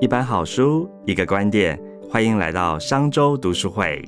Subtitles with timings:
[0.00, 4.02] 一本好书，一个观点，欢迎来到商周读书会。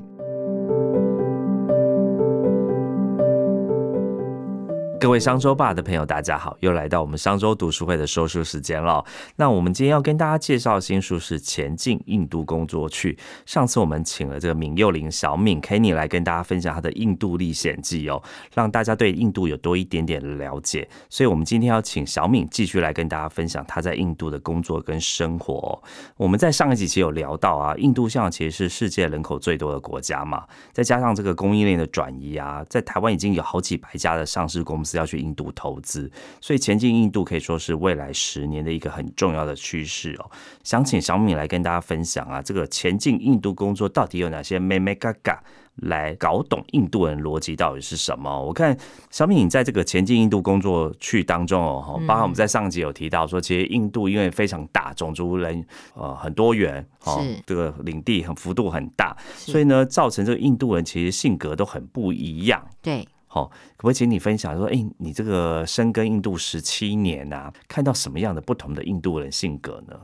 [5.02, 9.04] 各位商周吧的朋友，大家好，又来到我们商周读书会的说书时间了。
[9.34, 13.12] 那我们今天要跟大家介绍的新书是《前进印度工作去》。
[13.44, 18.22] 上次我们请了这个闵幼玲小敏 Kenny 来跟大家分享他的印度历险记哦，
[18.54, 20.88] 让大家对印度有多一点点的了解。
[21.10, 25.82] 所以，我们今天要请小敏继续来跟大家分享他在印度的工作跟生活。
[26.16, 34.91] 我们在上一集其实有聊到啊，印度像其实是世界人口最多的国家嘛，再加上这个供应链的转移啊，在台湾已经有好几百家的上市公司。
[34.92, 36.10] 是要去印度投资，
[36.40, 40.30] 所以前进印度可以说是未来十年的一个很重要的趋势哦。
[40.62, 45.42] 想请小米来跟大家分享啊，这个前进印度工作到底有哪些咩咩嘎嘎，
[45.76, 48.44] 来搞懂印度人逻辑到底是什么？
[48.44, 48.76] 我看
[49.10, 55.64] 小米你在这个前进印度工作去当中哦，包括我们在上集有提到说，其实印度因为非常大，种族人
[55.94, 62.62] 呃很多元哦，这个领地很幅度很大，所以呢，造成这个印度人其实性格都很不一样。
[62.82, 63.08] 对。
[63.34, 69.98] 好，可不可以请你分享说，哎，你这个深耕印度十七年啊，看到什么样的不同的印度人性格呢？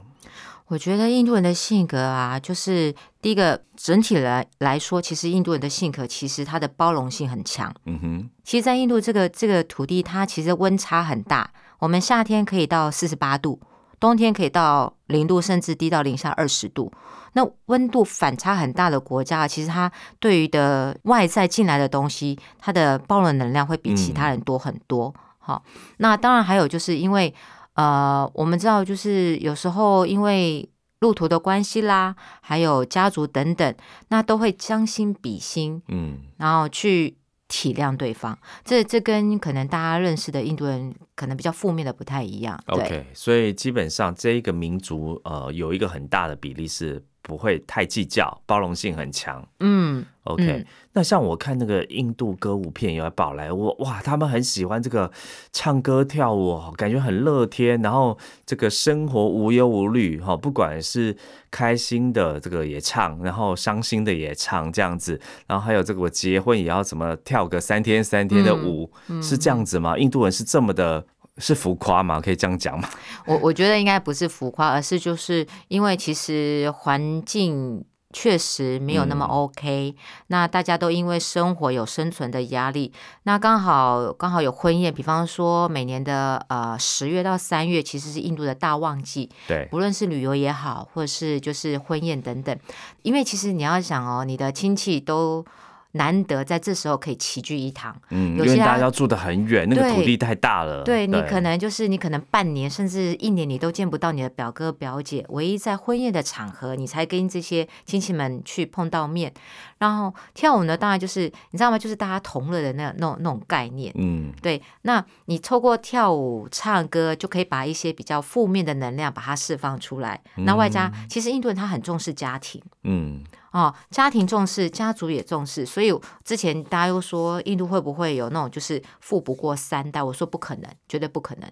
[0.68, 7.70] 我觉得印度人的性格啊，就是第一个整体来来说，其实印度人的性格其实他的包容性很强。
[7.84, 13.60] 嗯哼，其实，在印度这个这个土地，它其实温差很大，我们夏天可以到四十八度。
[14.00, 16.92] 冬天可以到零度，甚至低到零下二十度。
[17.34, 25.14] 那温度反差很大的国家，其实它对于的外在进来的东西，它的包容能量会比其他人多很多。
[25.38, 25.62] 好，
[25.98, 27.34] 那当然还有就是因为
[27.74, 30.68] 呃，我们知道就是有时候因为
[31.00, 33.74] 路途的关系啦，还有家族等等，
[34.08, 37.17] 那都会将心比心，嗯，然后去。
[37.48, 42.62] 体谅对方，这这跟可能大家认识的印度人可能比较负面的不太一样。
[42.66, 47.04] OK，所以基本上这一个民族呃有一个很大的比例是。
[47.28, 49.46] 不会太计较，包容性很强。
[49.60, 50.64] 嗯，OK。
[50.94, 55.12] 那像我看那个印度歌舞片，有宝莱坞，哇，他们很喜欢这个
[55.52, 58.16] 唱歌跳舞，感觉很乐天，然后
[58.46, 61.14] 这个生活无忧无虑哈，不管是
[61.50, 68.90] 开心的这个也唱，然后伤心的也唱这样子，然后还有这个我结婚也要怎么跳个三天三天的舞，
[69.20, 69.98] 是这样子吗？
[69.98, 71.04] 印度人是这么的。
[71.38, 72.20] 是浮夸吗？
[72.20, 72.88] 可以这样讲吗？
[73.26, 79.94] 我我觉得应该不是浮夸，而是就是因为其实环境确实没有那么 OK。
[80.28, 89.30] 那大家都因为生活有生存的压力，那刚好刚好有婚宴，比方说每年的呃十月到三月，其实是印度的大旺季。
[89.46, 92.58] 对，不论是旅游也好，或者是就是婚宴等等，
[93.02, 95.44] 因为其实你要想哦，你的亲戚都。
[95.92, 100.84] 难得在这时候可以齐聚一堂，嗯，因为大家要住的很远，那个土地太大了。
[100.84, 109.32] 对你可能就是你可能半年甚至一年你都见不到你的表哥表姐，唯一在婚宴的场合你才跟这些亲戚们去碰到面。
[109.78, 111.78] 然后跳舞呢，当然就是你知道吗？
[111.78, 113.92] 就是大家同乐的那那种那种概念。
[113.96, 114.60] 嗯，对。
[114.82, 120.20] 那你透过跳舞唱歌就可以把一些比较负面的能量把它释放出来。
[120.36, 122.60] 那外加其实印度人他很重视家庭。
[122.82, 123.22] 嗯。
[123.52, 125.90] 哦，家庭重视，家族也重视，所以
[126.22, 130.02] 之前大家又说印度会不会有那种就是富不过三代？
[130.02, 131.50] 我说不可能，绝对不可能，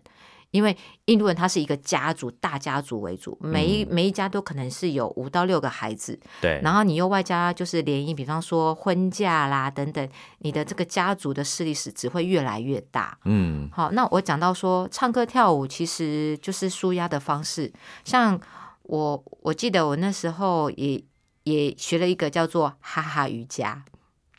[0.51, 0.77] 因为
[1.07, 10.07] 印度人他是一个家族大家族为主，每一每一家都可能是有五到六个孩子，对，然后你又外加就是联姻，比方说婚嫁啦等等，
[10.41, 13.19] 你的这个家族的势力是只会越来越大。
[13.25, 17.73] 嗯，好，那我讲到说唱歌跳舞其实就是舒压的方式，
[18.05, 18.39] 像
[18.83, 21.03] 我我记得我那时候也。
[21.47, 23.85] 也学了一个叫做哈哈瑜伽，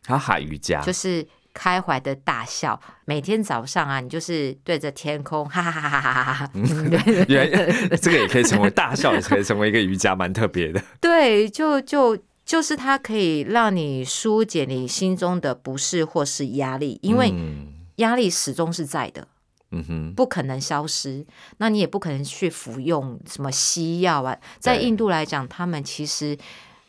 [0.05, 2.77] 哈哈瑜伽就是开怀的大笑。
[3.05, 6.51] 每天早上啊，你就是对着天空，哈哈哈哈哈哈哈。
[7.29, 7.49] 原
[8.01, 10.83] 这个也可以成为大笑，也可以成为一个瑜伽，蛮特别的。
[10.99, 17.33] 对，就就就是它可以让你疏解你心中的不适或是压力，因为
[17.95, 19.25] 压力始终是在的，
[19.71, 21.25] 嗯哼，不可能消失。
[21.59, 24.37] 那你也不可能去服用什么西药啊。
[24.59, 26.37] 在印度来讲，他们其实。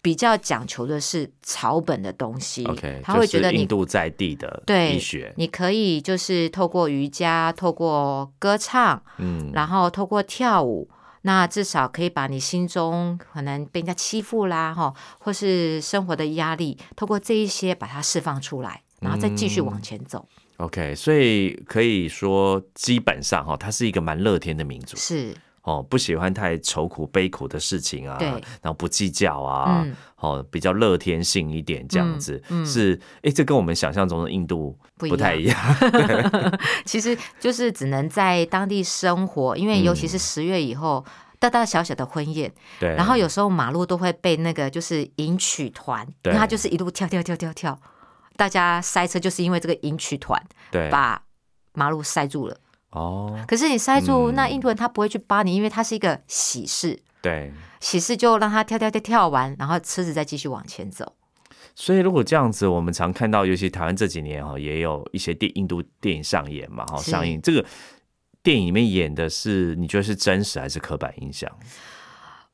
[0.00, 4.62] 比较讲求的是草本的东西，OK，他会觉得印度在地的
[4.94, 10.88] 医学，你可以就是透过瑜伽、透过歌唱，嗯，然后透过跳舞，
[11.22, 20.26] 那至少可以把你心中可能被人家欺负啦，哈，或是生活的压力，透过这一些把它释放出来，然后再继续往前走。
[20.58, 25.34] OK，所以可以说基本上哈，它是一个蛮乐天的民族，是。
[25.68, 29.86] 哦，不喜欢太愁苦悲苦的事情啊，然后不计较啊，
[30.16, 35.56] 哦，比较乐天性一点这样子，是，哎，这跟我们想象中的印度不太一样。
[36.86, 41.04] 其实就是只能在当地生活，因为尤其是十月以后，
[41.38, 42.50] 大大小小的婚宴，
[42.80, 47.78] 对，然后有时候马路都会被那个就是迎娶团，对那他就是一路跳跳跳跳跳，
[48.36, 51.20] 大家塞车就是因为这个迎娶团对把
[51.74, 52.56] 马路塞住了。
[52.90, 57.52] 哦，可是你塞住，嗯那印度人他不会去扒你，因为他是一个喜事，对。
[57.80, 61.14] 喜事就让他跳跳跳跳完，然后车子再继续往前走。
[61.76, 67.64] 所以如果这样子，我们常看到，尤其台湾这几年哈，也有一些电印度电影上演嘛，哈，上映这个
[68.42, 71.48] 电影里面演的是，你觉得是真实还是刻板印象？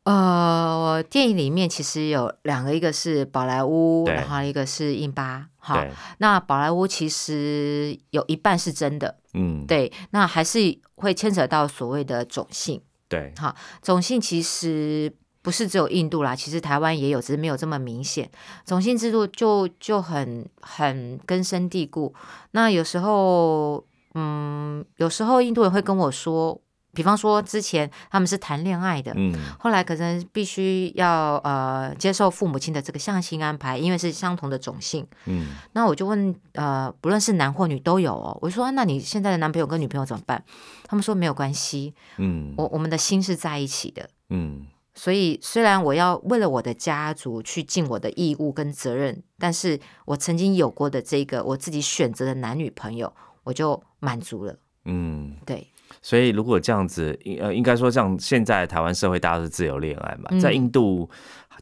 [0.04, 5.48] 呃，我电影里面其实有两个，一个是宝莱坞，然后一个是印巴。
[5.58, 5.82] 好，
[6.18, 10.58] 那宝莱坞其实有一半是真的，嗯，对，那还是
[10.96, 12.80] 会牵扯到所谓的种姓。
[13.08, 13.32] 对，
[13.80, 15.10] 种姓其实
[15.40, 18.30] 不是只有印度啦，其实台湾也有，只是没有这么明显。
[18.66, 22.14] 种姓制度就就很很根深蒂固。
[22.50, 23.82] 那有时候，
[24.14, 26.60] 嗯，有时候印度人会跟我说，
[26.94, 35.06] 比方说之前他们是谈恋爱的，嗯，后来可能必须要呃接受父母亲的这个相亲安排，因为是相同的种姓。
[35.26, 38.38] 嗯，那我就问呃，不论是男或女都有哦。
[38.40, 40.42] 我就说、啊那你现在的男朋友跟女朋友怎么办？
[40.86, 44.08] 他们说没有关系，嗯，我我们的心是在一起的。
[44.30, 53.12] 嗯，所以虽然我要为了我的家族去尽我的义务跟责任，但是我曾经有过的这个我自己选择的男女朋友，
[53.44, 54.56] 我就满足了。
[54.84, 55.68] 嗯，对，
[56.04, 60.38] 所以如果这样子，应呃，应该说，像现在台湾社会大家都是自由恋爱嘛，嗯。
[60.38, 61.08] 在印度，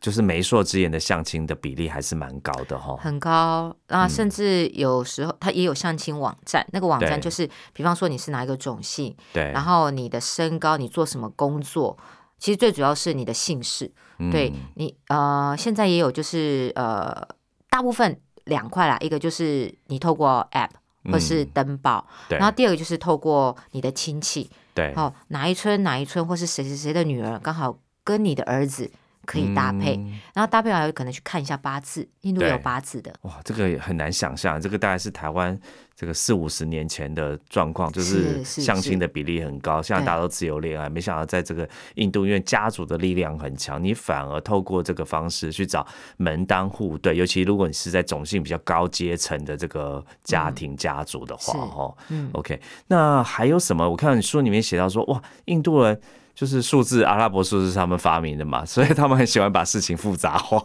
[0.01, 2.97] 就是媒妁之言的相亲的比例还是蛮高的哈。
[2.97, 11.97] 很高啊，甚至有时候它也有相亲网站，那个网站就是，比方说你是哪一个种姓，对，然后你的身高，你做什么工作，
[12.37, 13.93] 其实最主要是你的姓氏。
[14.33, 14.59] 对嗯。
[14.75, 17.29] 你呃，现在也有就是呃，
[17.71, 20.71] 大部分两块啦，一个就是你透过 App
[21.11, 28.91] 或是登报，嗯然后第二个就是透过你的亲戚，对，哦，哪一村哪一村或是谁谁谁的女儿刚好跟你的儿子
[29.27, 30.19] 可以搭配，嗯。
[30.35, 32.51] 然后搭配完有可能去看一下八字，印度对。
[32.51, 35.59] 有八字的，哇，这个也很难想象，这个大概是台湾
[35.97, 45.87] 这个四五十年前的状况，就是相亲的比例很高，现在大家都自由恋爱，没想到在这个印度，因为家族的力量很强，你反而透过这个方式去找
[46.19, 52.29] 门当户对，尤其如果你是在种姓比较高阶层的这个家庭家族的话，是哈、嗯。
[52.35, 53.89] OK，那还有什么？
[53.89, 55.99] 我看你书里面写到说，哇，印度人。
[56.35, 60.65] 就是数字，阿拉伯数字是他们发明的嘛， 所以他们很喜欢把事情复杂化。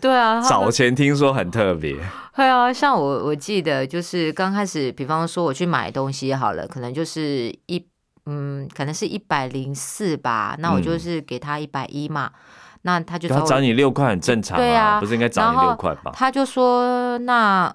[0.00, 1.96] 对啊，早前听说很特别，
[2.32, 7.84] 会啊，像我我记得就是刚开始，比方说我去买东西好了，可能就是一
[8.26, 12.32] 嗯，可能是一百零四吧，那我就是给他一百一嘛，
[12.82, 16.10] 那他就他找你六块很正常对啊不是应该找你六块吧？
[16.12, 17.72] 他就说那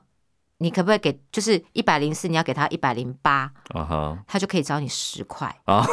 [0.58, 5.56] 你可不可以给就是一百零四，你要给他一百零八，啊哈他就可以找你十块。
[5.64, 5.86] 啊，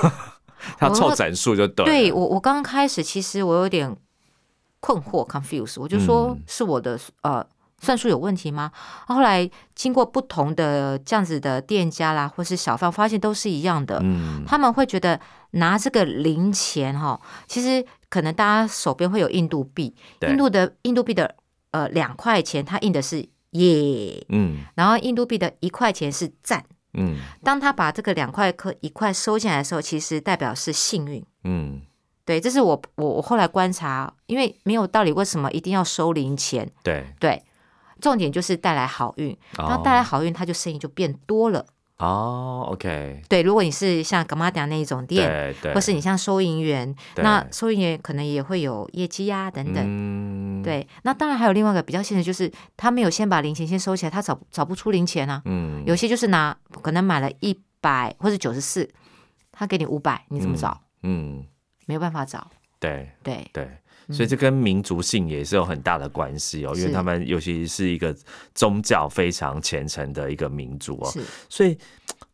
[0.79, 1.91] 他凑整数就对了。
[1.91, 3.97] 对我我刚刚开始其实我有点
[4.81, 7.47] 困惑 confuse，我就说嗯是我的呃。
[7.79, 8.73] 算术有问题吗？
[9.06, 14.00] 后来经过不同的这样子的店家啦，或是小贩，发现都是一样的。
[14.03, 15.20] 嗯，他们会觉得
[15.50, 21.35] 拿这个零钱哈，其实可能大家手边会有印度币，印度的印度币的
[21.73, 26.64] 呃两块钱，它印的是耶，嗯然后印度币的一块钱是赞。
[26.97, 31.25] 嗯当他把这个两块颗一块收进来的时候，其实代表是幸运。
[31.45, 31.81] 嗯，
[32.25, 36.69] 对，这是我我我后来观察，因为没有道理，为什么一定要收零钱？
[36.83, 37.43] 对，对，
[38.00, 41.65] 重点就是带来好运，然后带来好运，他就生意就变多了。
[41.99, 49.83] 哦，OK，对，如果你是像格玛达那一种店，对对，或是你像收银员，那收银员可能也会有业绩呀、等等。
[49.83, 55.41] 嗯，对，那当然还有另外一个比较现实，就是他没有先把零钱先收起来，他找找不出零钱啊。
[55.47, 58.87] 嗯，有些就是拿可能买了一百或者九十四，
[59.50, 60.79] 他给你五百，你怎么找？
[61.03, 61.47] 嗯，
[61.87, 62.50] 没有办法找。
[62.79, 63.67] 对对，对。
[64.11, 68.15] 所以这跟民族性也是有很大的关系哦，因为他们尤其是一个
[68.55, 71.13] 宗教非常虔诚的一个民族哦，
[71.49, 71.77] 所以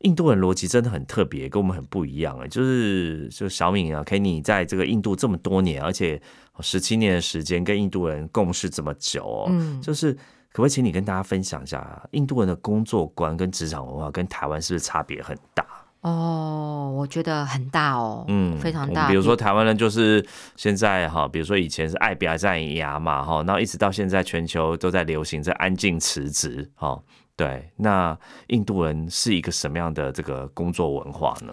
[0.00, 2.48] 印度人逻辑真的很特别，跟我们很不一样哎。
[2.48, 6.20] 就是就小敏啊，Kenny 在这个印度这么多年，而且
[6.60, 15.64] 十七年的时间跟印度人共事这么久哦，嗯就是可不可以请你跟大家分享一下，印度人的工作观跟职场文化跟台湾是不是差别很大？
[16.02, 19.08] 哦，我觉得很大哦，嗯，非常大。
[19.08, 20.24] 比如说台湾人就是
[20.56, 27.00] 现在哈，比如说以前是爱表赞牙嘛哈，然后一直到现在全球都在流行这安静辞职哈。
[27.34, 28.16] 对，那
[28.48, 31.52] 印度人是一个什么样的这个工作文化呢？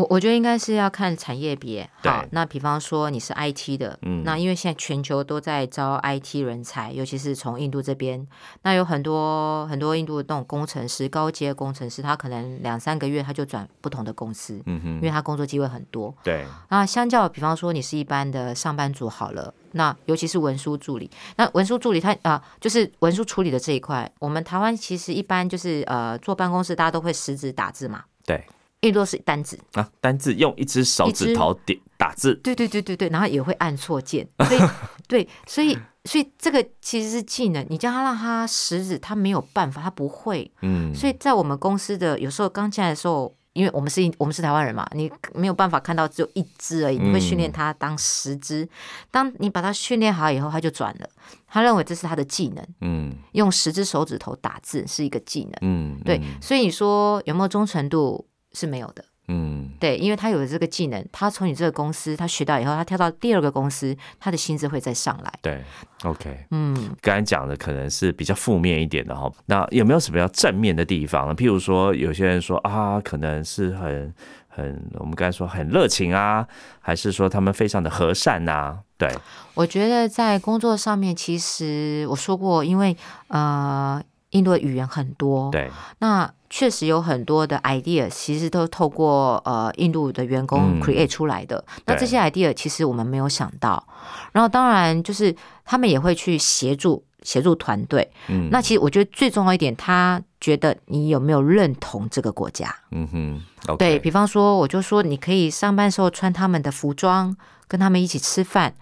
[0.00, 1.88] 我我觉得应该是要看产业别。
[2.02, 8.26] 好，那比方说你是 IT 的，嗯，那因为现在全球都在招 IT 人才，尤其是从印度这边，
[8.62, 16.14] 那有很多很多印度的那种工程师、高阶工程师，他可能两三个月他就转不同的公司，嗯哼，因为他工作机会很多。
[16.22, 16.46] 对。
[16.70, 28.42] 那相较比方说你是一般的上班族好了，那尤其是文书助理，那文书助理他啊，就是文书处理的这一块，我们台湾其实一般就是呃坐办公室大家都会实指打字嘛，对。
[28.80, 29.58] 印度是单字。
[29.72, 34.60] 啊，单字用一只手指头点打字，对对对对对，然后也会按错键， 所以
[35.06, 48.66] 对，所以所以这个其实是技能，你叫他让他食指，他没有办法，他不会，嗯，所以在我们公司的有时候刚进来的时候，因为我们是我们是台湾人嘛，你没有办法看到只有一只而已，你会训练他当十只，
[49.10, 51.08] 当你把他训练好以后，他就转了，
[51.46, 58.26] 他认为这是他的技能，嗯，用十只手指头打字是一个技能，嗯，对，所以你说有没有忠诚度？
[58.52, 65.32] 是没有的，嗯，对，因为他有了这个技能，他从你这个公司他学到以后，他跳到第二个公司，他的薪资会再上来。
[65.40, 65.62] 对
[66.02, 71.34] ，OK，嗯，刚才讲的可能是比较负面一点的哈，那有没有什么要正面的地方呢？
[71.34, 74.12] 譬如说，有些人说啊，可能是很
[74.48, 76.46] 很，我们刚才说很热情啊，
[76.80, 78.78] 还是说他们非常的和善呐？
[78.98, 79.08] 对，
[79.54, 82.96] 我觉得在工作上面，其实我说过，因为
[83.28, 84.02] 呃。
[84.32, 91.64] 印度的语言很多，对，那确实有很多的 idea，其实都透过呃印度的员工 create 出来的。
[91.86, 93.86] 那这些 idea 其实我们没有想到，
[94.32, 98.10] 然后当然就是他们也会去协助协助团队。
[98.28, 102.74] 嗯，那其实我觉得最重要一点，他觉得你有没有认同这个国家？
[102.90, 107.36] 嗯哼，对比方说，我就说你可以上班时候穿他们的服装，
[107.68, 108.74] 跟他们一起吃饭。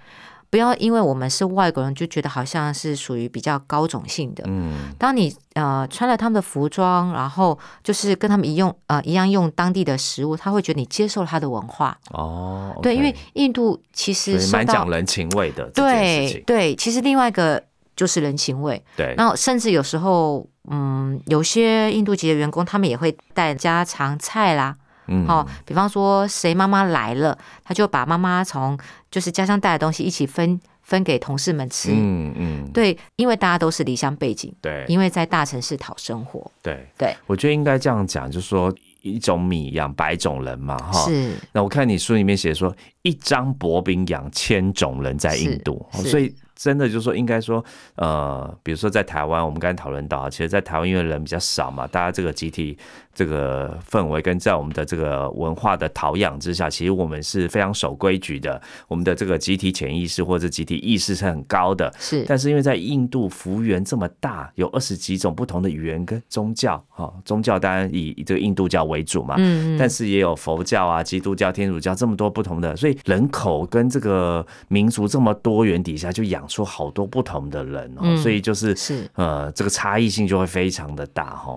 [0.50, 4.44] 不要因为我们是外国人就觉得好像是属于比较高种性的。
[4.46, 11.96] 嗯，当你呃穿了他们的服装，然后就是跟他们一用呃一样用当地的食物，他会觉得你接受了他的文化。
[12.12, 15.68] 哦，对，因为印度其实蛮讲人情味的。
[15.70, 17.62] 对对，其实另外一个
[17.94, 18.82] 就是人情味。
[18.96, 24.76] 对，然后甚至有时候，嗯，有些印度籍的员工他们也会带家常菜啦。
[25.08, 28.78] 嗯，好，比方说谁妈妈来了，他就把妈妈从
[29.10, 31.90] 就是家乡带的东西一起分分给同事们吃。
[31.92, 38.72] 嗯嗯，对，因为大家都是离乡背景，对，因为在大城市讨生活，对对，我觉得应该这样讲，就是说
[39.02, 41.04] 一种米养百种人嘛，哈。
[41.06, 41.34] 是。
[41.52, 46.34] 那我看你书里面写说，一张薄饼养千种人，在印度，所以。
[46.58, 52.76] 真的就是说，应该说，呃，比如说在台湾，我们刚才讨论到，其实，在台湾因为人比较少嘛，大家这个集体
[53.18, 61.92] 这个氛围跟在我们的这个文化的陶养之下，其实我们是非常守规矩的，我们的这个集体潜意识或者集体意识是很高的。
[61.98, 76.48] 是，但是因为在印度幅员这么大，有二十几种不同的语言跟宗教，哈，宗教当然以这个印度教为主嘛，嗯嗯，但是也有佛教啊、基督教、天主教这么多不同的，所以人口跟这个民族这么多元底下，就养。
[76.48, 81.52] 出好多不同的人哦，所以就是是呃，这个差异性就会非常的大哈。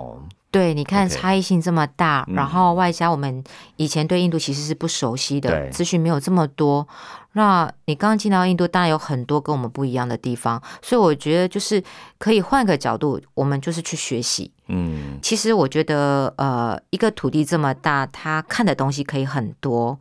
[0.51, 3.41] 对，你看差异性这么大，然后外加我们
[3.77, 6.86] 以前对印度其实是不熟悉的，资讯没有这么多。
[7.31, 11.81] 那你刚进到印度，当然有很多跟我们不一样的地方，所以我觉得就是
[12.17, 14.51] 可以换个角度，我们就是去学习。
[14.67, 19.98] 嗯，其实我觉得呃，一个土地这么大，他看的东西可以很多。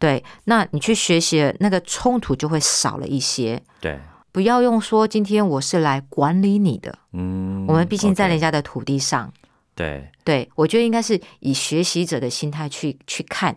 [0.00, 3.62] 对，那你去学习，那个冲突就会少了一些。
[3.80, 4.00] 对。
[4.32, 9.32] 不要用说今天我是来管理你的，嗯，我们毕竟在人家的土地上，
[9.76, 13.54] 对，对我觉得应该是以学习者的心态去去看，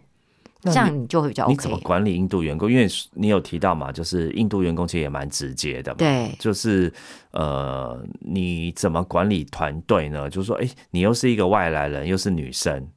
[0.61, 1.53] 这样你就会比较 OK。
[1.53, 2.69] 你怎么管理印度员工？
[2.69, 6.93] 因为你有提到嘛，就是印度员工其实也蛮直接的，对，就是
[7.31, 10.29] 呃，你怎么管理团队呢？
[10.29, 12.87] 就是说，哎，你又是一个外来人，又是女生。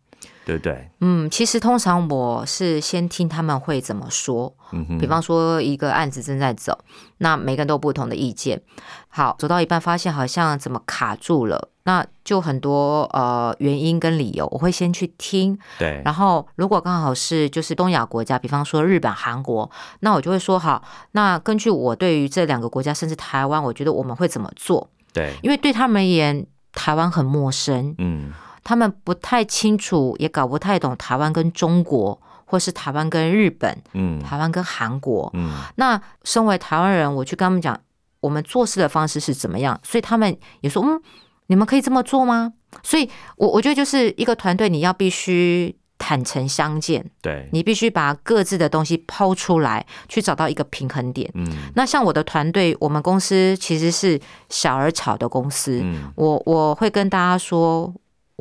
[0.44, 0.90] 对不对？
[1.00, 4.52] 嗯，其实通常我是先听他们会怎么说。
[4.99, 6.76] 比方说一个案子正在走，
[7.18, 8.61] 那每个人都有不同的意见。
[9.08, 15.58] 好，走到一半发现好像怎么卡住了，那就很多呃原因跟理由，我会先去听。
[15.78, 16.00] 对。
[16.04, 19.70] 然后如果刚好是就是东亚国家，比方说日本、韩国，
[20.00, 20.82] 那我就会说好，
[21.12, 24.88] 那根据我对于这两个国家，甚至台湾，我觉得我们会怎么做？
[25.12, 25.34] 对。
[25.42, 27.94] 因为对他们而言，台湾很陌生。
[27.99, 28.32] 嗯。
[28.64, 35.50] 他们不太清楚，也搞不太懂台湾跟中国，或是台湾跟日本，嗯，台湾跟韩国，嗯。
[35.76, 37.78] 那身为台湾人，我去跟他们讲，
[38.21, 41.00] 我们做事的方式是怎么样，所以他们也说，嗯，
[41.49, 42.52] 你们可以这么做吗？
[42.83, 51.28] 所以，我我觉得就是一个团队，你要必须坦诚相见，对，你必须把各自的东西抛出来，去找到一个平衡点。
[51.35, 57.92] 嗯，那像我的团队，我们公司其实是小而巧的公司，嗯，我我会跟大家说。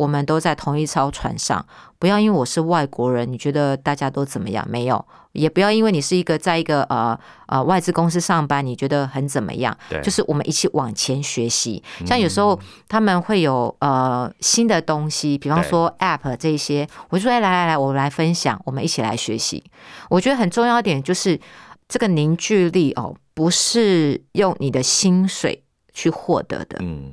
[0.01, 1.63] 我们都在同一艘船上，
[1.99, 4.65] 不要因为我是外国人，你觉得大家都怎么样？
[4.67, 7.15] 没有，也不要因为你是一个在一个呃
[7.45, 9.77] 呃外资公司上班，你觉得很怎么样？
[9.87, 11.83] 对，就是我们一起往前学习。
[12.03, 19.63] 像有时候他们会有呃新的东西，比方说 App 这些，我就说哎来来来，我来分享，我们一起来学习。
[20.09, 21.39] 我觉得很重要一点就是
[21.87, 26.77] 这个凝聚力哦，不是用你的薪水去获得的。
[26.81, 27.11] 嗯。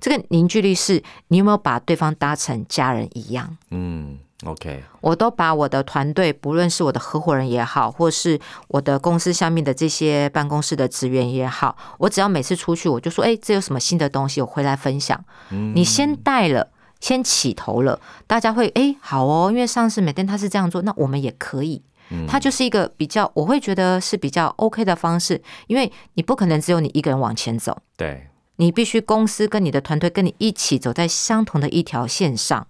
[0.00, 3.56] 这个凝聚力是你有没有把对方当成家人一样？
[3.70, 8.38] 嗯，OK，我都把我的团队，不论是我的合伙人也好，或是
[8.68, 15.22] 我的公司下面的这些办公室的职员也好，我只要每次出去，我就说，哎，这有什么新的东西，我回来分享。
[15.50, 16.68] 你先带了，
[17.00, 21.82] 先起头了，大家会哎，好哦，因为上次每天他是这样做，那我们也可以。
[22.28, 27.82] 它就是一个比较，我会觉得是比较 OK 的方式，因为你不可能只有你一个人往前走。
[27.96, 28.28] 对。
[28.56, 32.64] 你必须公司跟你的团队跟你一起走在相同的一条线上，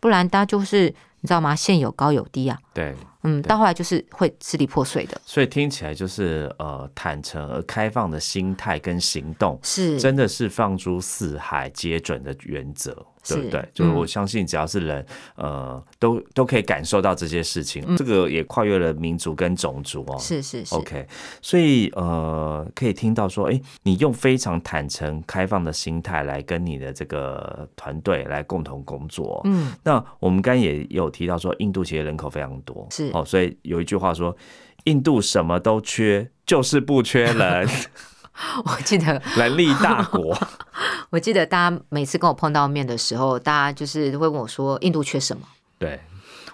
[0.00, 1.54] 不然大家就是你知道吗？
[1.54, 2.58] 线有高有低啊。
[2.74, 5.20] 对，嗯，到后来就是会支离破碎的。
[5.24, 12.96] 所以听起来就是呃，坦诚而开放的心态跟行动，是真的是放诸四海皆准的原则。
[13.28, 13.62] 对不对？
[13.74, 17.94] 就是我相信，只要是人，呃，都都可以感受到这些事情。
[17.94, 20.16] 这个也跨越了民族跟种族哦。
[20.18, 20.74] 是是是。
[20.74, 21.06] OK，
[21.42, 29.42] 所以呃，可以听到说，哎，你用非常坦诚、开放的心态来跟你的这个团队来共同工作。
[29.44, 29.70] 嗯。
[29.82, 32.86] 那我们刚也有提到说，印度其实人口非常多。
[32.90, 33.09] 是。
[33.12, 34.36] 哦，所以有一句话说，
[34.84, 37.68] 印度什么都缺，就是不缺人。
[38.64, 40.36] 我记得人力大国。
[41.10, 45.42] 我记得大家每次跟我碰到面的时候，大家就是会问我说：“印度缺什么？”
[45.78, 46.00] 对，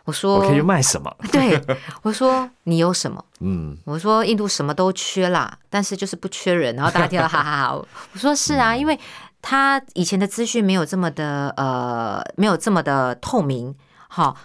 [0.04, 1.60] 我说：“我可以卖什么？”对，
[2.02, 7.72] 我说：“你有什么？”嗯，我说：“印度什么都缺啦，但是就是不缺人。”然后大家听到哈哈哈。
[7.74, 8.98] 我说：“是啊，因为
[9.40, 13.72] 他以前的资讯没有这么的呃，没有这么的透明。
[14.08, 14.36] 好，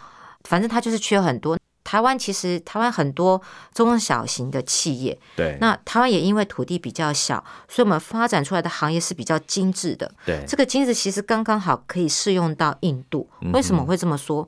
[0.44, 1.58] 反正他就是缺很多。”
[1.92, 3.42] 台湾其实台湾很多
[3.74, 10.10] 中小型的企业，对，那台湾也因为土地比较小，所以我们发展出来的行业是比较精致的。
[10.26, 13.30] 对，这个精致其实刚刚好可以适用到印度。
[13.52, 14.48] 为什么会这么说？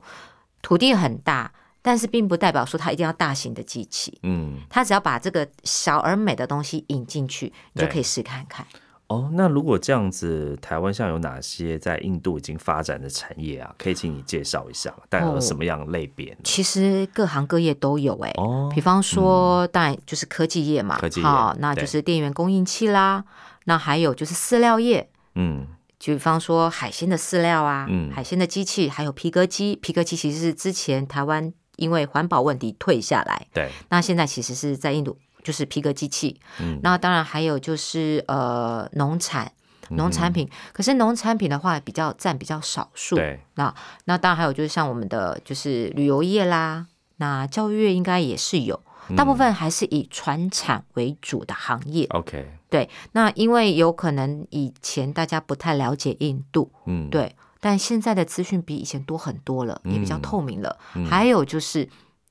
[0.62, 4.18] 土地很大，但是并不代表说它一定要大型的机器。
[4.22, 8.66] 嗯，它只要把这个小而美的东西引进去，你就可以试看看。
[9.14, 13.74] 哦，那如果这样子，台湾像有哪些在印度已经发展的产业啊？
[13.78, 16.36] 可以请你介绍一下，大概有什么样类别？
[16.42, 18.30] 其实各行各业都有哎。
[18.36, 23.24] 哦，比方说，当然就是科技业嘛，科技好，那就是电源供应器啦。
[23.64, 25.66] 那还有就是饲料业，嗯，
[25.98, 29.76] 就比方说海鲜的饲料啊，嗯，海鲜的机器，还有皮革机。
[29.76, 35.16] 皮革机其实是之前台湾因为环保问题退下来，对，那现在其实是在印度。
[35.44, 39.52] 就是皮革机器，嗯，那当然还有就是呃农产
[39.90, 43.72] 农产品，可是农产品的话比较占比较少数，对，那
[44.06, 46.86] 那当然还有就是像我们的就是旅游业啦，
[47.18, 48.82] 那教育业应该也是有，
[49.14, 61.86] 大部分还是以船产为主的行业，OK，对，那因为有可能以前大家不太了解印度，嗯，对，但现在的资讯比以前多很多了，也比较透明了，还有就是。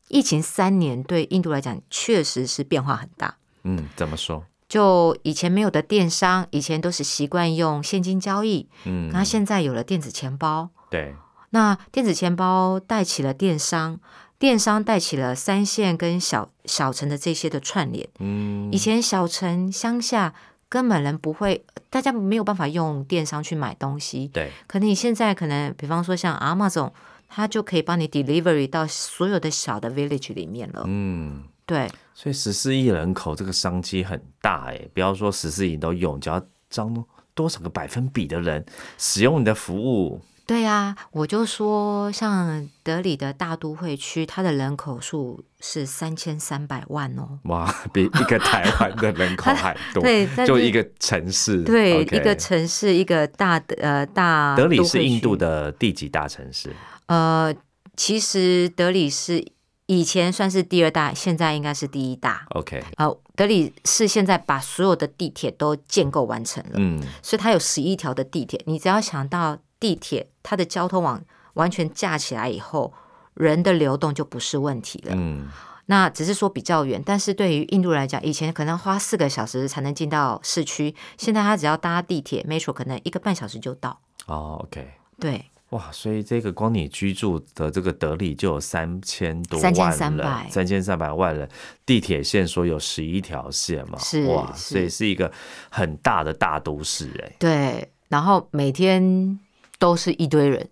[0.10, 3.36] 疫情三年对印度来讲确实是变化很大。
[3.64, 4.44] 嗯，怎么说？
[4.68, 8.68] 就以前没有的电商，以前都是习惯用现金交易。
[8.86, 10.70] 嗯，那现在有了电子钱包。
[10.90, 11.16] 对。
[11.52, 14.00] 那电子钱包带起了电商，
[14.40, 18.08] 电商带起了三线跟小小城的这些的串联。
[18.20, 18.72] 嗯。
[18.72, 20.34] 以前小城乡下
[20.68, 24.28] 根本人不会，大家没有办法用电商去买东西。
[24.30, 24.52] 对。
[24.68, 26.92] 可能你现在可能，比方说像阿玛总。
[27.36, 30.84] 它就可以帮你 delivery 到所有的小的 village 里面了。
[30.86, 31.90] 嗯，对。
[32.14, 38.64] 所以十四亿人口这个商机很大哎，不要说十四亿都用，只要张多少个百分比的人
[39.00, 40.22] 使用你的服务。
[40.46, 47.40] 对呀，我就说像德里的大都会区，它的人口数是三千三百万哦。
[47.46, 50.04] 哇，比一个台湾的人口 还多。
[50.04, 51.64] 对，就一个城市。
[51.64, 54.54] 对，一个城市，一个大的呃大。
[54.56, 56.70] 德里是印度的第几大城市？
[57.08, 57.54] 呃，
[57.96, 59.46] 其实德里是
[59.86, 62.46] 以前算是第二大，现在应该是第一大。
[62.52, 68.62] OK，呃，德里是现在把所有的地铁都建构完成了，嗯，所以它有十一条的地铁。
[68.66, 71.24] 你只要想到地铁，它的交通网
[71.56, 72.94] 完全架起来以后，
[73.34, 75.14] 人的流动就不是问题了。
[75.16, 75.50] 嗯，
[75.88, 84.00] 那只是说比较远，但是对于印度来讲，以前可能花四个小时才能进到市区，现在他只要搭地铁 metro，可能一个半小时就到。
[84.26, 85.46] 哦，OK，对。
[85.74, 91.50] 哇，所以这个光你居住的这个德里就有三千多万人，三千三百万人，
[91.84, 95.32] 地铁线说有十一条线嘛，是哇，所以是一个
[95.70, 97.36] 很大的大都市哎。
[97.40, 99.40] 对，然后每天
[99.80, 100.70] 都是一堆人，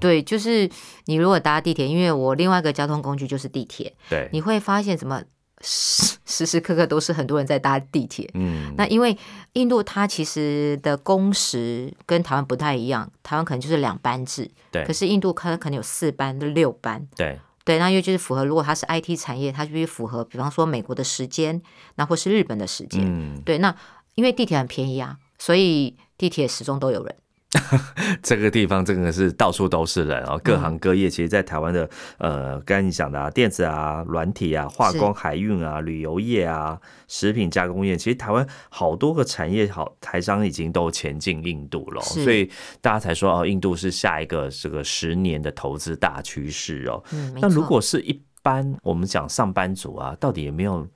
[0.00, 0.68] 对，就是
[1.04, 5.22] 你如果搭地铁，因为我另外一个交通工具就是地铁，对，你会发现什么
[5.60, 8.28] 时时时刻刻都是很多人在搭地铁。
[8.34, 9.16] 嗯，那因为
[9.54, 17.38] 印度它其实的工时跟台湾不太一样，台湾可能就是两班制，对，可是印度它可能有四班、六班，对。
[17.66, 21.62] 对，那因为就是符合，如果它是 IT 产业，它就必须符合，比方说美国的时间，
[21.94, 23.00] 那或是日本的时间。
[23.02, 23.74] 嗯，对，那
[24.16, 27.16] 因为地铁很便宜啊，所以地铁始终都有人。
[28.22, 31.08] 这个地方真的是到处都是人哦，各行各业。
[31.08, 31.88] 其实，在台湾的
[32.18, 47.02] 呃，刚才你讲的啊，电子啊、软体啊、化工、海运啊、旅游业啊、食品加工业，其实台湾好多个产业，好台商已经都前进印度了，所以大家才说哦，印度是下一个这个十年的投资大趋势哦。
[47.12, 50.86] 嗯，那如果是一般我们讲上班族啊，到底有没有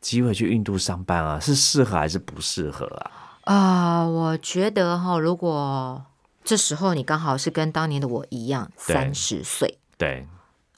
[0.00, 1.38] 机会去印度上班啊？
[1.40, 3.10] 是适合还是不适合啊？
[3.44, 6.04] 啊，我觉得哈，如果
[6.48, 10.26] 这时候你刚好是跟当年的我一样三十岁，对，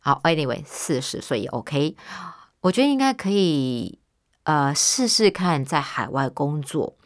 [0.00, 1.94] 好，anyway，四十岁也 OK，
[2.62, 4.00] 我觉得应该可以，
[4.42, 6.96] 呃，试试看在海外工作。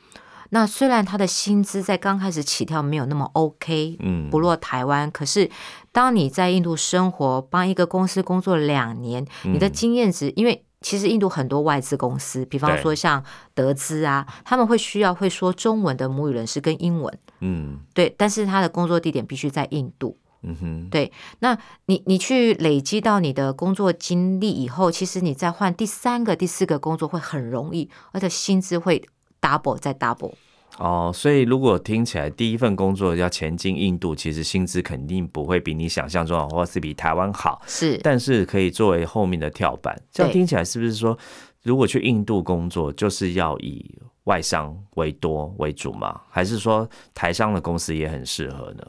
[0.48, 5.50] 那虽然他的薪资在刚开始起跳没有那么 OK，嗯，不落台湾，可是
[5.92, 10.63] 当你在印度生活，帮一个公司工作两年，你的经验值，因为。
[10.84, 29.02] 其实印度很多外资公司，比方说像德资啊，他们会需要会说中文的母语人士跟英文，嗯，对，但是他的工作地点必须在印度，嗯哼，对，那你你去累积到你的工作经历以后，其实你再换第三个、第四个工作会很容易，而且薪资会
[29.40, 30.34] double 再 double。
[30.78, 37.62] 哦，所以如果听起来第一份工作要前进印度，其实薪资肯定不会比你想象中，或是比台湾好。
[37.66, 39.96] 是，但是可以作为后面的跳板。
[40.10, 41.16] 这样听起来是不是说，
[41.62, 43.88] 如果去印度工作，就是要以
[44.24, 46.20] 外商为多为主嘛？
[46.28, 48.84] 还是说台商的公司也很适合呢？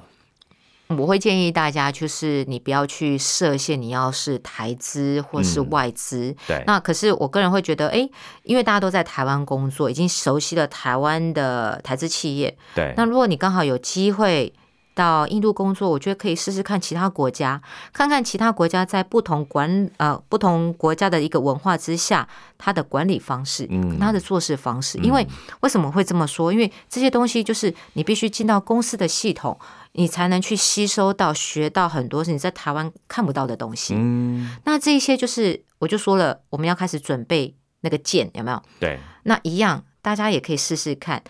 [0.89, 6.35] 我会建议大家，就是你不要去设限，你要是台资或是外资。
[6.47, 6.63] 对。
[6.67, 8.07] 那可是我个人会觉得，哎，
[8.43, 12.55] 因为大家都在台湾工作，已经熟悉了台湾的台资企业。
[12.75, 12.93] 对。
[12.95, 14.53] 那如果你刚好有机会
[14.95, 17.61] 到印度工作，我觉得可以试试看其他国家，
[17.93, 22.27] 看看其他国家在不同管呃不同国家的一个文化之下，
[22.57, 24.97] 它的管理方式，嗯，它的做事方式。
[24.99, 25.27] 因为
[25.59, 26.51] 为什么会这么说？
[26.51, 29.59] 因为这些东西就是你必须进到公司的系统。
[29.97, 33.93] 你才能去吸收到、学到很多是你在台湾看不到的东西。
[33.95, 38.61] 嗯，那这些就是，我就说了，我们要开始准备那个剑，有没有？
[38.77, 41.23] 对，那一样，大家也可以试试看。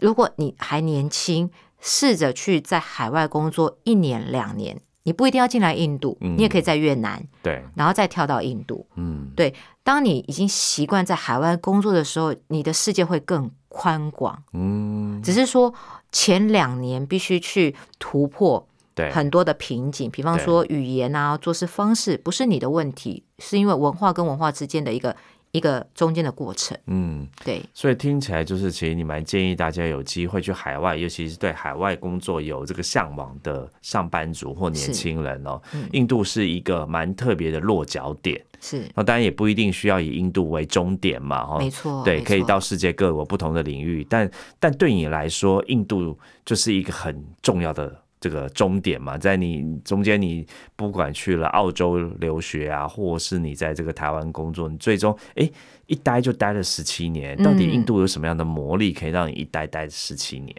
[0.00, 4.80] 如果你还年轻，试着去在海外工作一年、两年。
[5.04, 8.86] 你不一定要进来印度，你也可以在越南，对，然后再跳到印度。
[8.96, 9.54] 嗯，对。
[9.82, 14.42] 当你已经习惯在海外工作的时候，你的世界会更宽广。
[14.52, 15.72] 嗯，只是说
[16.12, 18.68] 前两年必须去突破
[19.10, 25.16] 很多的瓶颈，比方说语言啊、做事方式，不是你的问题，是因为文化跟文化之间的一个。
[25.52, 35.60] 一个中间的过程，嗯，对，所以听起来就是，其实你蛮建议大家有机会去海外，尤其是对海外工作有这个向往的上班族或年轻人哦。
[35.92, 38.84] 印度是一个蛮特别的落脚点，是。
[38.94, 44.30] 那当然也不一定需要以印度为终点嘛，哈，没错，对，可以到世界各国不同的领域，但
[44.60, 48.02] 但对你来说，印度就是一个很重要的。
[48.20, 55.48] 这个终点嘛，在你中间，你不管去了澳洲留学啊，或是你在这个台湾工作，你最终哎
[55.86, 57.40] 一待就待了十七年。
[57.42, 60.54] 到底印度有什么样的魔力，可以让你一待待十七年？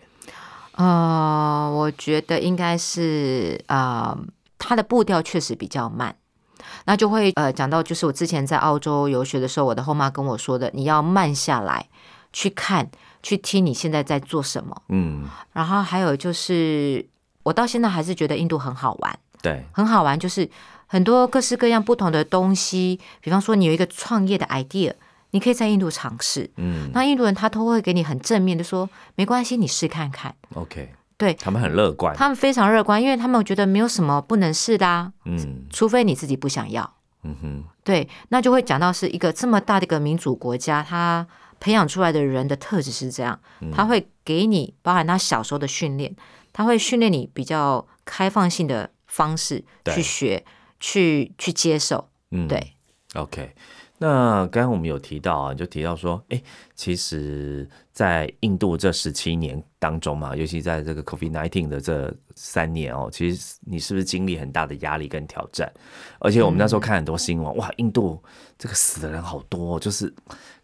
[0.72, 4.18] 啊，我觉得应该是啊，
[4.58, 6.16] 它的步调确实比较慢。
[6.86, 11.90] 那就会呃讲到，就是我之前在澳洲游学的时候，我的后妈跟我说的，你要慢下来
[12.32, 12.90] 去看，
[13.22, 14.82] 去听你现在在做什么。
[14.88, 17.06] 嗯，然后还有就是。
[17.50, 20.48] 我到现在还是觉得印度很好玩，对，很好玩，就是
[20.86, 23.00] 很多各式各样不同的东西。
[23.22, 24.94] 比方说，你有一个创业的 idea，
[25.32, 26.48] 你可以在印度尝试。
[26.58, 30.36] 嗯，那印度人他都会给你很正面的说，没关系，你试看看。
[30.54, 35.12] OK，对他们很乐观，他们非常乐观，因为他们觉得没有什么不能试的啊。
[35.26, 36.88] 嗯，除非你自己不想要。
[37.24, 41.26] 嗯哼，对，那就会讲到是一个这么大的一个民主国家，他
[41.60, 43.40] 培养出来的人的特质是这样，
[43.74, 46.16] 他会给你包含他小时候的训练。
[46.60, 50.44] 他会训练你比较开放性的方式去学，
[50.78, 52.74] 去去接受，嗯，对。
[53.14, 53.56] OK，
[54.00, 56.44] 那刚刚我们有提到啊，就提到说，哎，
[56.76, 65.70] 其实，在印度这十七年当中嘛，尤其在这个 COVID-19 的这三年哦，其实你是不是经历很大的压力跟挑战？
[66.20, 68.18] 而且我们那时候看很多新闻，哇，印度
[68.58, 70.14] 这个死的人好多，就是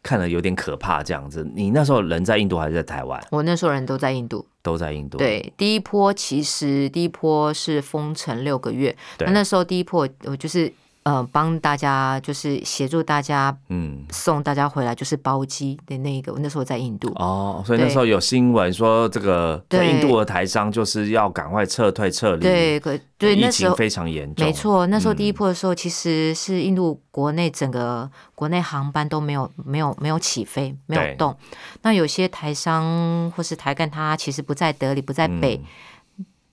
[0.02, 1.46] 看了有点可怕这样子。
[1.54, 3.22] 你那时候人在印度还是在台湾？
[3.32, 5.18] 我那时候人都在印度，都在印度。
[5.18, 10.72] 对，第一波其实第一波是封城六个月，那那时候第一波我就是。
[11.06, 16.34] 呃，帮大家就是协助大家，嗯，送大家回来就是包机的那个。
[16.40, 22.42] 那时候在印度哦，所以那时候有新闻说，这个在印度的台商就是要赶快撤退撤离。
[22.42, 24.48] 对，可对，疫情非常严重。
[24.48, 31.38] 没错，那时候第一波的时候，其实是印度国内整个国内航班都没有没有没有起飞，没有动。
[31.84, 35.62] 那有些台商或是台干，他其实不在德里，不在北，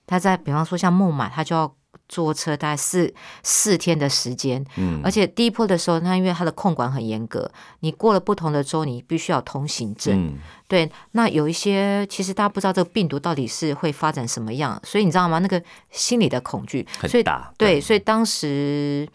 [0.07, 1.75] 他在比方说像孟买，他就要。
[2.13, 3.11] 坐车大概四
[3.43, 10.35] 四天的时间，嗯，而且第一波的时候，它因为它的控管很严格，你过了不同的州，你必须要通行证，
[10.69, 10.93] 对。
[11.13, 15.39] 那有一些其实大家不知道这个病毒到底是会发展什么样，所以你知道吗？
[15.39, 17.81] 那个心理的恐惧很大，对。
[17.81, 19.09] 所以当时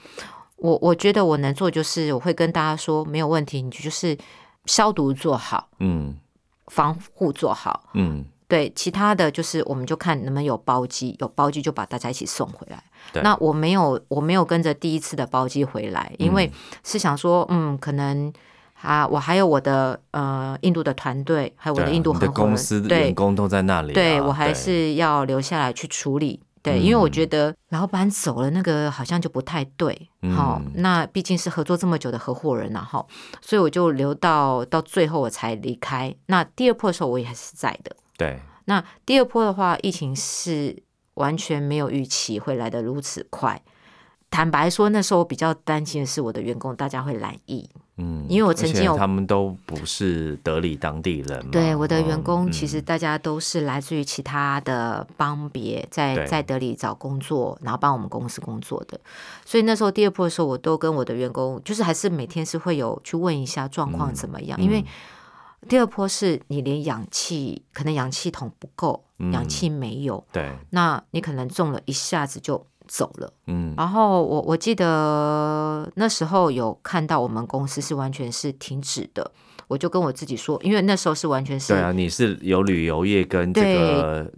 [0.55, 4.17] 我我觉得我能做就是我会跟大家说没有问题，你就是
[4.65, 6.17] 消毒做好，嗯，
[6.67, 8.25] 防护做好，嗯。
[8.47, 12.81] 对，其他的就是我们就看能不能有包机，有包机就把大家一起送回来。
[13.21, 16.51] 那我没有，我没有跟着第一次的包机回来，因为
[16.83, 18.31] 是想说，嗯，可能
[18.81, 26.39] 啊，我还有我的呃印度的团队，还有我的印度合伙人，员工都在那里，对我还是要留下来去处理。
[26.63, 30.09] 对，因为我觉得老板走了，那个好像就不太对。
[30.35, 33.07] 好，那毕竟是合作这么久的合伙人，然后，
[33.41, 36.13] 所以我就留到到最后我才离开。
[36.25, 37.95] 那第二波的时候，我也还是在的。
[38.17, 40.75] 对，那第二波的话，疫情是
[41.13, 43.61] 完全没有预期会来的如此快。
[44.29, 47.69] 坦白说，那时候我比较担心的是我的员工，大家会来意。
[47.95, 51.49] 嗯，因为我曾经有他们都不是德里当地人。
[51.49, 58.99] 对，我的员工其实大家都是来自于其他的邦别，在在德里找工作，然后帮我们公司工作的。
[59.45, 64.83] 所以那时候第二波的时候，我都跟我的员工，就是还是每天是会有去问一下状况怎么样，因为。
[65.67, 73.31] 第二波是你连氧气可能氧气筒不够，氧气没有，对，那你可能中了一下子就走了。
[73.47, 79.29] 嗯，然后我我记得那时候有看到我们公司是完全是停止的，
[79.67, 84.31] 我就跟我自己说，因为那时候是完全是对啊，你是有旅游业跟这个。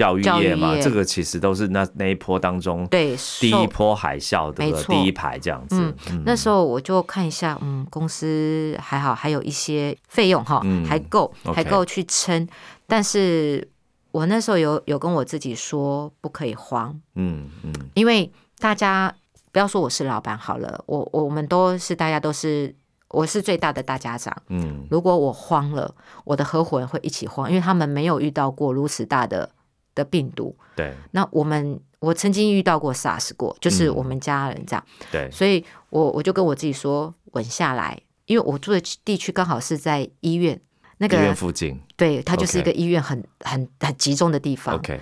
[0.00, 5.76] 教育业嘛，这个其实都是那那一波当中对第一波海啸的第一排这样子。
[6.08, 12.48] 嗯，那时候我就看一下，嗯，公司还好，还有一些费用哈，还够，还够去撑。
[12.86, 13.68] 但是
[14.10, 16.98] 我那时候有有跟我自己说，不可以慌。
[17.16, 19.14] 嗯嗯，因为大家
[19.52, 22.74] 不要说我是老板好了，我我们都是大家都是，
[23.08, 24.34] 我是最大的大家长。
[24.48, 29.50] 嗯，如果我慌了，我的合伙人会一起慌，因为他们没有遇到过如此大的。
[29.94, 40.58] 的病毒，对，那我们我曾经遇到过 SARS 过，就是我们家人这样，对，所以我我就跟我自己说稳下来，因为我住的地区刚好是在医院
[40.98, 45.00] 那个医院附近，对，它就是一个医院很很很集中的地方，OK，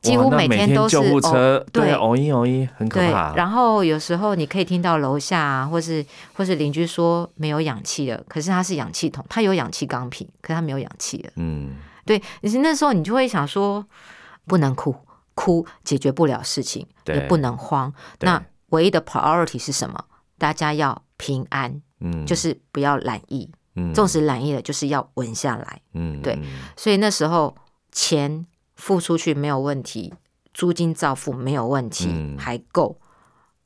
[0.00, 3.34] 几乎每天都是救护车，对，哦一哦一，很可怕。
[3.34, 11.74] 然后有时候你可以听到楼下啊或是或是邻居说没有氧气了，可是它是氧气筒，它有氧气钢瓶，可是它没有氧气了，嗯。
[12.04, 13.84] 对，你是那时候你就会想说，
[14.46, 14.94] 不能哭，
[15.34, 17.92] 哭解决不了事情，也不能慌。
[18.20, 20.04] 那唯一的 priority 是什么？
[20.38, 26.38] 大家要平安，嗯，就是不要懒意，嗯，纵使懒意了，就是要稳下来，嗯，对。
[26.76, 27.54] 所以那时候
[27.92, 30.12] 钱付出去没有问题，
[30.52, 32.98] 租金照付没有问题，还够。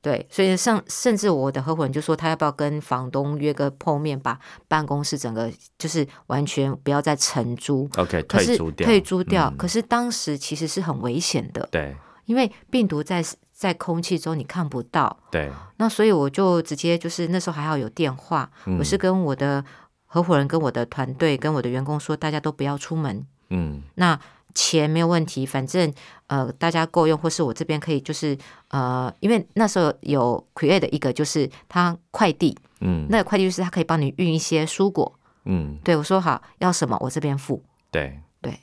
[0.07, 4.39] 对，所以上甚至我的合伙人就说，他要不要跟房东约个碰面，把
[4.69, 9.53] 办公室整个就是完全不要再承租，OK，退租掉，退租掉。
[9.59, 13.21] 可是当时其实是很危险的，对，因为病毒在
[13.53, 15.51] 在空气中你看不到，对。
[15.79, 19.65] 那所以我就直接就是那时候还好有电话，我是跟我的
[20.05, 24.17] 合伙人、跟我的团队、跟我的员工说，大家都不要出门，嗯，那。
[24.57, 25.93] 钱没有问题，反正
[26.29, 28.37] 呃大家够用，或是我这边可以就是
[28.69, 35.13] 呃，因为那时候有 create 的一个就是他快递，嗯，那个快递就是他可以帮你运一些蔬果，
[35.45, 38.19] 嗯，对我说好要什么我这边付，对。
[38.41, 38.59] 对，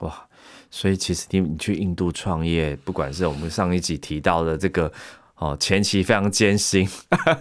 [0.00, 0.26] 哇，
[0.70, 4.90] 所以其实你你去印度创业，不管是我们上一集提到的这个。
[5.36, 6.88] 哦，前期非常艰辛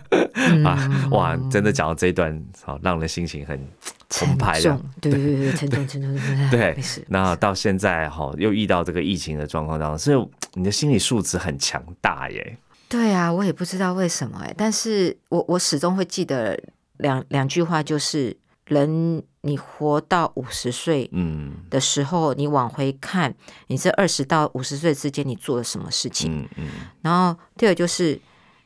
[0.66, 1.10] 啊！
[1.12, 3.58] 哇，真的讲到这一段，好让人心情很
[4.10, 4.82] 澎湃的。
[5.00, 6.50] 对对对对，沉重沉重沉重。
[6.50, 6.76] 对，
[7.08, 12.58] 那到现在哈，又遇到这个疫情的状况当中，所以你的心理素质很强大耶。
[12.90, 16.60] 对啊，我也不知道为什么哎，但是我我始终会记得
[16.98, 23.34] 两两句话，就是人你活到五十岁嗯的时候，你往回看，
[23.68, 26.42] 你这二十到五十岁之间你做了什么事情？
[26.42, 26.70] 嗯嗯。
[27.02, 28.20] 然后第二就是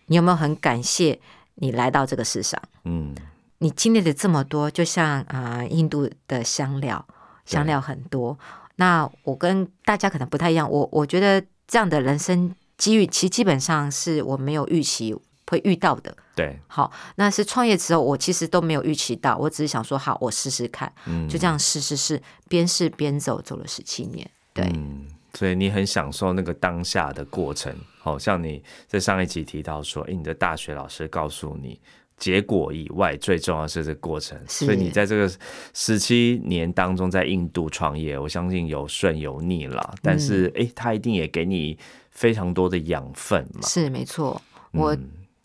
[0.05, 1.19] 你有没有很感谢
[1.55, 2.61] 你来到这个世上？
[2.83, 3.15] 嗯，
[3.59, 7.05] 你经历了这么多，就像啊印度的香料，
[7.45, 8.37] 香料很多。
[8.75, 12.55] 那我跟大家可能不太一样，我我觉得这样的人生。
[12.77, 15.11] 机遇其实基本上是我没有预期
[15.49, 16.15] 会遇到的。
[16.35, 24.29] 对，好，那是创业之后，我其实都没有预期到，我只是想说，好，我试试看，嗯，就这样试试试，边试边走，走了十七年。
[24.53, 27.73] 对，嗯，所以你很享受那个当下的过程。
[27.99, 31.79] 好像你在上一集提到说，哎，你的大学老师告诉你，
[32.17, 34.39] 结果以外，最重要是这个过程。
[34.47, 35.31] 所以你在这个
[35.73, 41.77] 十七年当中，在印度创业，我相信有顺有逆了，但是，哎，他一定也给你。
[42.09, 44.97] 非常多的养分嘛，是没错，我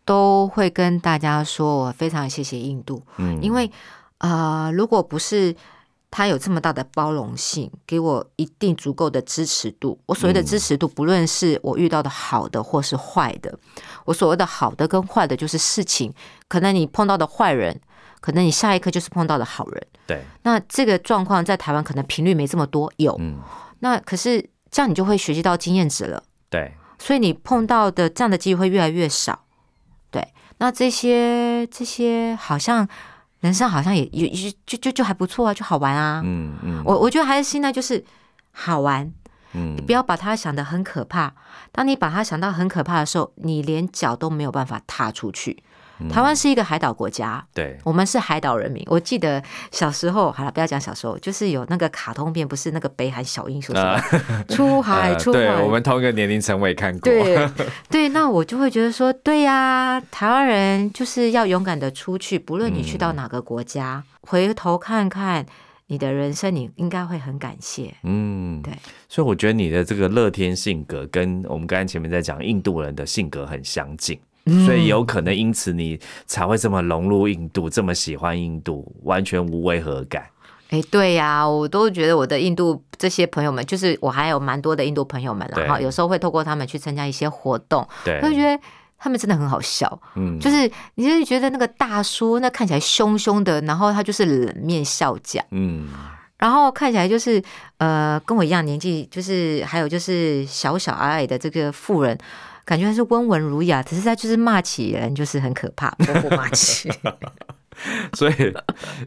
[0.05, 3.71] 都会跟大家说，我非常谢谢印度，嗯，因为
[4.19, 5.55] 呃，如果不是
[6.11, 13.59] 他有这么大的包容性，给我一定足够的支持度，我所谓的支持度，不论是我遇到的好的或是坏的，
[14.05, 16.13] 我所谓的好的跟坏的，就是事情，
[16.49, 17.81] 可能你碰到的坏人，
[18.21, 23.39] 可能你下一刻就是碰到的好人，对，那这个状况在台湾可能频率没这么多，有，嗯，
[23.81, 26.23] 那可是这样你就会学习到经验值了。
[26.51, 29.45] 对，所以你碰到的这样的机会越来越少。
[30.13, 30.23] 对，
[30.59, 32.87] 那这些这些好像
[33.41, 34.29] 人生好像也也
[34.65, 36.23] 就就就还不错啊，就好玩啊。
[36.25, 38.05] 嗯嗯，我我觉得还是现在就是
[38.53, 39.11] 好玩。
[39.55, 41.35] 嗯，你不要把它想的很可怕。
[41.73, 45.63] 当你把它想到很可怕的时候，你连脚都没有办法踏出去。
[46.09, 48.83] 台湾是一个海岛国家，对，我们是海岛人民。
[48.87, 54.01] 我记得小时候，好了，不要讲小时候，就是有那个卡通片，不是那个北海小英雄什么
[54.49, 55.39] 出海，出海。
[55.39, 57.01] 对，我们同一个年龄层我也看过。
[57.01, 57.49] 对
[57.89, 65.45] 对，那我就会觉得说，对呀，台湾人就是要勇敢的出去，不论你去到哪个国家，回头看看
[65.87, 67.95] 你的人生，你应该会很感谢。
[68.03, 68.73] 嗯，对。
[69.09, 74.19] 所以我觉得你的这个乐天性格，跟我们刚才前面在讲印度人的性格很相近。
[74.67, 80.27] 所以有可能因此你才会这么融入印度，这么喜欢印度，完全无违和感。
[80.71, 85.79] 哎，对呀，我都觉得我的印度这些朋友们，就是我还有蛮多的印度朋友们了哈。
[85.79, 88.61] 有时候会透过他们去参加一些活动，对，会觉得
[88.99, 90.01] 他们真的很好笑。
[90.17, 95.89] 嗯，就是你就是觉得那个大叔那看起来凶凶的，然后他就是冷面笑匠，嗯，
[96.39, 97.41] 然后看起来就是
[97.77, 102.19] 呃跟我一样年纪，就是还有就是小小矮矮的这个富人。
[102.65, 106.91] 感觉还是温文儒雅，只是他就是骂起人就是很可怕， 泼妇骂起。
[108.13, 108.35] 所以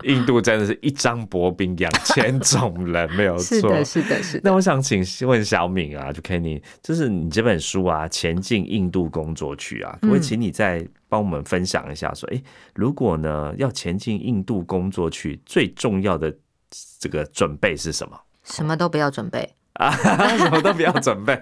[0.03, 3.45] 印度真的是一张薄饼养千种人，没有 错。
[3.45, 4.41] 是的，是的，是的。
[4.43, 12.11] 那我想请问小敏啊，就 Kenny，就是你这本书啊，《前进印度工作区》啊，可不可以请你再帮我们分享一下？
[12.15, 12.41] 说，哎，
[12.73, 16.35] 如果呢要前进印度工作区，最重要的
[16.99, 18.19] 这个准备是什么？
[18.43, 19.91] 什么都不要准备啊，
[20.37, 21.39] 什么都不要准备。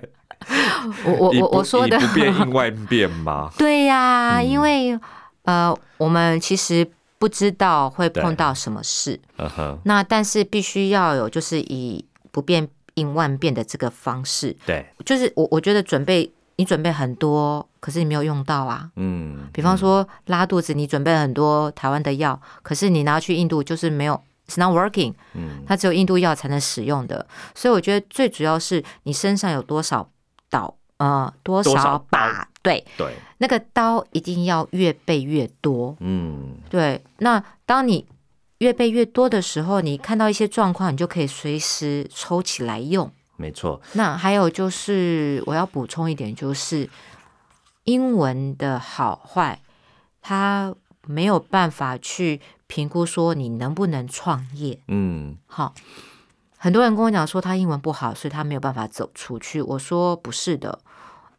[1.05, 3.49] 我我我我说的不变应万变吗？
[3.57, 4.99] 对呀，因为
[5.43, 9.19] 呃，我们其实不知道会碰到什么事，
[9.83, 14.55] 那但是必须要有就是以不变应万变的这个方式。
[14.65, 18.89] 对，就是我我觉得准备你准备很多，可是你没有用到啊。
[18.95, 25.13] 嗯，比方说拉肚子，你准备很多台湾的药，可是你拿去印度就是没有，it's not working。
[25.33, 27.25] 嗯，它只有印度药才能使用的，
[27.55, 30.07] 所以我觉得最主要是你身上有多少。
[30.53, 32.47] 刀呃，多少把？
[32.61, 35.97] 对对，那个刀一定要越背越多。
[35.99, 37.03] 嗯，对。
[37.17, 38.05] 那当你
[38.59, 43.11] 越背越多的时候，你看到一些状况，你就可以随时抽起来用。
[43.35, 43.81] 没错。
[43.93, 46.87] 那还有就是，我要补充一点，就是
[47.83, 49.59] 英文的好坏，
[50.21, 50.73] 它
[51.05, 54.79] 没有办法去评估说你能不能创业。
[54.87, 55.73] 嗯，好。
[56.63, 59.61] 很多人跟我讲说他英文不好，所以他没有办法走出去。
[59.61, 60.79] 我说不是的，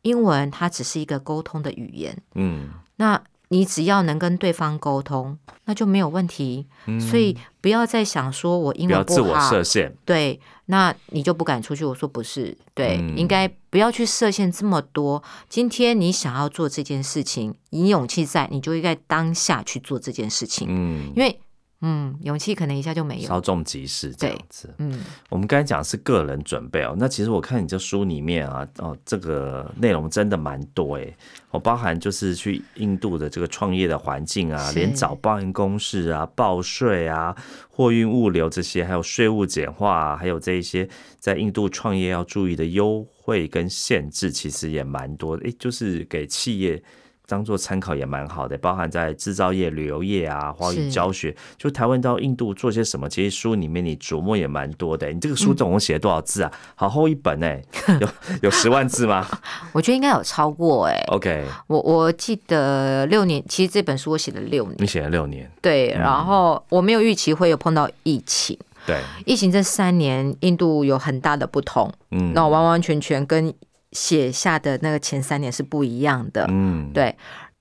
[0.02, 2.14] 英文它只是一个沟通的语言。
[2.34, 6.66] 嗯，那你只要能跟对方沟通，那就没有问题。
[7.00, 9.96] 所以不要再想说我英文不好，自我设限。
[10.04, 11.86] 对，那你就不敢出去。
[11.86, 15.22] 我说不是，对，应该不要去设限这么多。
[15.48, 20.66] 今天你想要做这件事情，你勇气在，你就应该当下去做这件事情。
[20.68, 21.40] 嗯，因为。
[21.86, 24.72] 嗯，勇气可能一下就没有，稍纵即逝这样子。
[24.78, 31.14] 嗯，我们刚才讲是个人准备哦，那其实我看你这书里面啊，哦，这个内容真的蛮多哎，
[31.50, 37.36] 我包含就是去印度的这个创业的环境啊，连找报案公式啊、报税啊、
[37.68, 45.46] 货运物流这些，还有税务简化，啊还有这一些在印度创业要注意的优惠跟限制，其实也蛮多的。
[45.46, 46.82] 哎，就是给企业。
[47.26, 55.10] 当做参考也蛮好的，包含在制造业、旅游业啊、华语教学，就台湾到印度做些什么，其实书里面你琢磨也蛮多的。
[55.10, 56.52] 你这个书总共写了多少字啊？
[56.74, 57.62] 好厚一本哎，
[58.00, 58.08] 有
[58.42, 59.26] 有十万字吗？
[59.72, 61.02] 我觉得应该有超过哎。
[61.08, 64.76] OK，我我记得六年，其实这本书我写了六年。
[64.78, 65.50] 你写了六年？
[65.62, 68.58] 对，然后我没有预期会有碰到疫情。
[68.86, 71.90] 对，疫情这三年，印度有很大的不同。
[72.10, 73.52] 嗯，那完完全全跟。
[73.94, 77.16] 写下的那个前三年是不一样的，嗯，对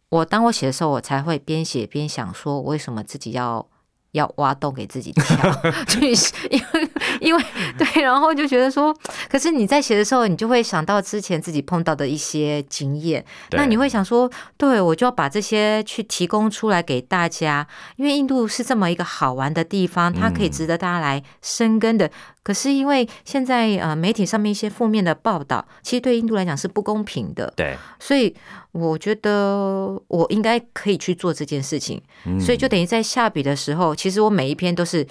[0.10, 3.66] 我当我写的时候，我才会边写边想说，为什么自己要。
[4.14, 5.52] 要挖洞给自己跳，
[5.90, 7.44] 就是 因为因为
[7.80, 8.96] 对，然后就觉得说，
[9.28, 22.12] 可是你在写的时候，你就会想到之前自己碰到的一些经验，那你会想说，对我就要把这些去提供出来给大家，因为印度是这么一个好玩的地方，它可以值得大家来深耕的。
[22.44, 28.36] 可是因为现在呃媒体上面一些负面的报道，其实对印度来讲是不公平的，对，所以。
[28.74, 35.06] 我觉得我应该可以去做这件事情，嗯所以就等于在下笔的时候，其实我每一篇都是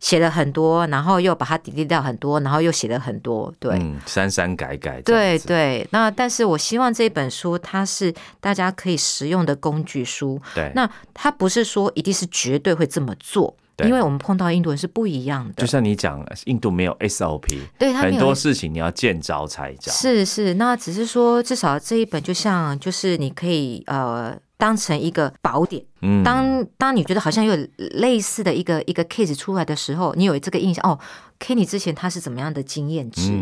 [0.00, 5.86] 写了很多，然后又把它抵 e 掉很多，然后又写了很多，对，删删改改，对对。
[5.92, 10.72] 那但是我希望这本书它是大家可以实用的工具书，对。
[10.74, 13.56] 那它不是说一定是绝对会这么做。
[13.86, 19.92] 因为我们碰到印度人是不一样的，就像你讲，印度没有 SOP，对很多事情你要见招拆招。
[19.92, 24.36] 是是，那只是说，至少这一本就像，就是你可以呃。
[24.60, 25.80] 当成一个宝典，
[26.24, 30.98] 当当你觉得好像有类似的一个一个 case 出来的时候，你有这个印象哦
[31.38, 33.32] ，Kenny 之前他是怎么样的经验值？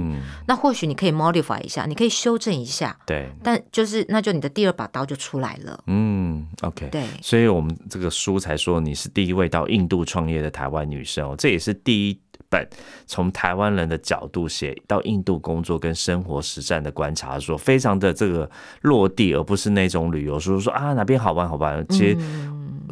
[0.47, 2.97] 那或许你可以 modify 一下，你可以修正一下。
[3.07, 5.83] 对，但就是那就你的第二把刀就出来了。
[5.87, 12.21] 嗯，OK，对，所以我们这个书才说你是第一位到印度创业的台湾女生哦，这也是第一。
[12.49, 12.65] 本
[13.07, 18.49] 从台湾人的角度写到印度工作跟生活实战的观察，说非常的这个
[18.83, 22.17] 落地，而不是那种旅游书说啊哪边好玩好玩，其实。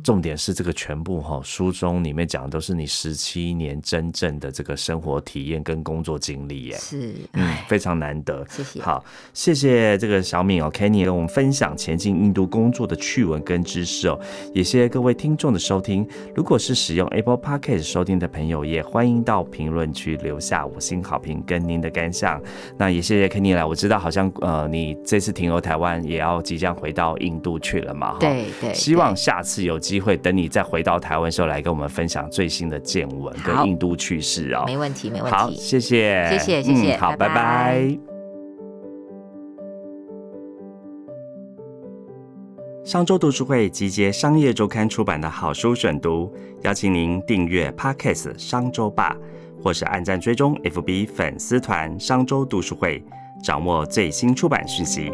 [0.05, 8.47] 重点是这个全部哈，书中里面讲的都是你十七年真正的这个生活体验跟工作经历耶，是，嗯，非常难得。
[8.51, 8.83] 谢谢。
[8.83, 9.03] 好，
[9.33, 14.21] 谢谢这个小敏哦，Kenny 跟我们分享前进印度工作的趣闻跟知识哦，
[14.53, 16.07] 也谢谢各位听众的收听。
[16.37, 22.39] 如果是使用 Apple Podcast 收听的朋友，也欢迎到评论区留下五星好评跟您的感想。
[22.77, 28.19] 那也谢谢 Kenny 来，我知道好像呃，你这次停留台湾，也要即将回到印度去了嘛？
[28.21, 28.75] 对对。
[28.75, 29.94] 希望下次有机。
[29.95, 35.37] 机会等你再回到台湾时候来跟我们分享最新的见闻跟印度趣事哦，没问题，没问题。
[35.37, 37.97] 好，谢谢，谢谢，谢谢，好，拜拜。
[42.85, 46.29] 商周读书会集结商业周刊出版的好书选读，
[46.63, 49.17] 邀请您订阅 Podcast 商周吧，
[49.63, 53.01] 或是按赞追踪 FB 粉丝团商周读书会，
[53.45, 55.13] 掌握最新出版讯息。